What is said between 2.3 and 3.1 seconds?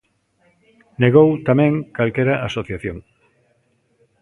asociación.